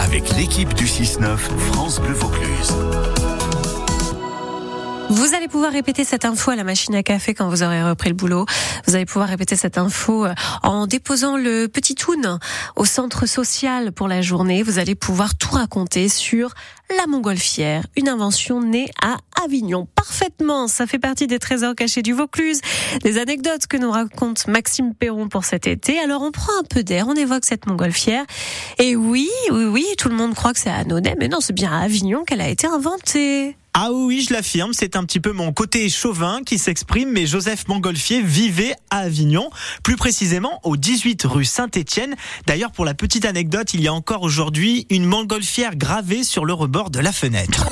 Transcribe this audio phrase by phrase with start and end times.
[0.00, 2.72] avec l'équipe du 6-9 France Bleu Vaucluse.
[5.08, 8.08] Vous allez pouvoir répéter cette info à la machine à café quand vous aurez repris
[8.08, 8.44] le boulot.
[8.86, 12.38] Vous allez pouvoir répéter cette info euh, en déposant le petit toon
[12.74, 14.64] au centre social pour la journée.
[14.64, 16.54] Vous allez pouvoir tout raconter sur
[16.96, 19.16] la montgolfière, une invention née à
[19.46, 19.86] Avignon.
[19.94, 22.60] Parfaitement, ça fait partie des trésors cachés du Vaucluse,
[23.04, 26.00] des anecdotes que nous raconte Maxime Perron pour cet été.
[26.00, 28.24] Alors on prend un peu d'air, on évoque cette montgolfière.
[28.78, 31.52] Et oui, oui, oui, tout le monde croit que c'est à Annonay, mais non, c'est
[31.52, 33.56] bien à Avignon qu'elle a été inventée.
[33.78, 37.68] Ah oui, je l'affirme, c'est un petit peu mon côté chauvin qui s'exprime, mais Joseph
[37.68, 39.50] Montgolfier vivait à Avignon,
[39.84, 42.16] plus précisément au 18 rue Saint-Étienne.
[42.46, 46.54] D'ailleurs, pour la petite anecdote, il y a encore aujourd'hui une montgolfière gravée sur le
[46.54, 47.66] rebord de la fenêtre.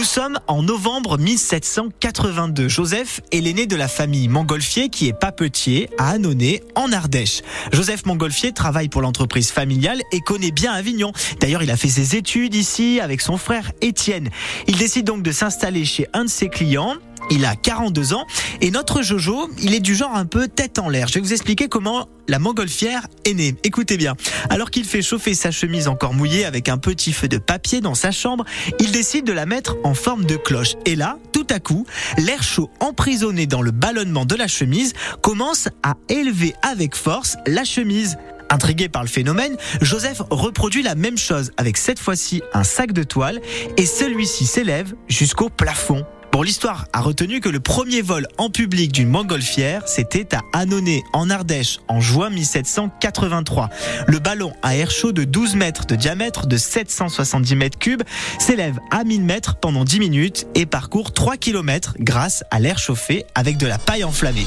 [0.00, 2.68] Nous sommes en novembre 1782.
[2.68, 7.42] Joseph est l'aîné de la famille Montgolfier qui est papetier à Annonay en Ardèche.
[7.70, 11.12] Joseph Montgolfier travaille pour l'entreprise familiale et connaît bien Avignon.
[11.38, 14.30] D'ailleurs, il a fait ses études ici avec son frère Étienne.
[14.68, 16.94] Il décide donc de s'installer chez un de ses clients.
[17.30, 18.26] Il a 42 ans
[18.60, 21.06] et notre Jojo, il est du genre un peu tête en l'air.
[21.06, 23.54] Je vais vous expliquer comment la montgolfière est née.
[23.62, 24.16] Écoutez bien.
[24.50, 27.94] Alors qu'il fait chauffer sa chemise encore mouillée avec un petit feu de papier dans
[27.94, 28.44] sa chambre,
[28.80, 30.74] il décide de la mettre en forme de cloche.
[30.86, 31.86] Et là, tout à coup,
[32.18, 34.92] l'air chaud emprisonné dans le ballonnement de la chemise
[35.22, 38.16] commence à élever avec force la chemise.
[38.50, 43.04] Intrigué par le phénomène, Joseph reproduit la même chose avec cette fois-ci un sac de
[43.04, 43.40] toile
[43.76, 46.04] et celui-ci s'élève jusqu'au plafond.
[46.32, 51.02] Bon, l'histoire a retenu que le premier vol en public d'une montgolfière, c'était à Annonay,
[51.12, 53.68] en Ardèche, en juin 1783.
[54.06, 58.04] Le ballon à air chaud de 12 mètres de diamètre de 770 mètres cubes
[58.38, 63.24] s'élève à 1000 mètres pendant 10 minutes et parcourt 3 km grâce à l'air chauffé
[63.34, 64.46] avec de la paille enflammée.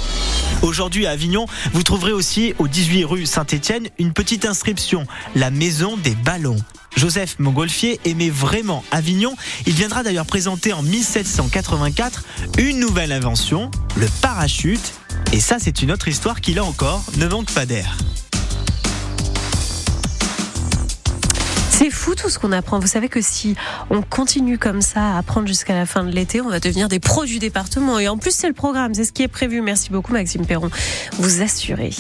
[0.62, 5.98] Aujourd'hui à Avignon, vous trouverez aussi au 18 rue Saint-Étienne une petite inscription, la maison
[5.98, 6.56] des ballons.
[7.04, 9.36] Joseph Montgolfier aimait vraiment Avignon.
[9.66, 12.24] Il viendra d'ailleurs présenter en 1784
[12.58, 14.94] une nouvelle invention, le parachute.
[15.34, 17.98] Et ça, c'est une autre histoire qui, là encore, ne manque pas d'air.
[21.72, 22.80] C'est fou tout ce qu'on apprend.
[22.80, 23.58] Vous savez que si
[23.90, 27.02] on continue comme ça à apprendre jusqu'à la fin de l'été, on va devenir des
[27.02, 28.00] pros du département.
[28.00, 29.60] Et en plus, c'est le programme, c'est ce qui est prévu.
[29.60, 30.70] Merci beaucoup, Maxime Perron.
[31.20, 31.92] Vous assurez.